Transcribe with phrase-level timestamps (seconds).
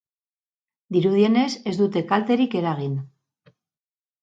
[0.97, 2.99] Dirudienez, ez dute kalterik eragin.